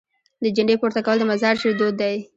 د 0.43 0.45
جنډې 0.55 0.75
پورته 0.81 0.99
کول 1.05 1.17
د 1.19 1.23
مزار 1.31 1.55
شریف 1.61 1.75
دود 1.77 1.95
دی. 2.01 2.15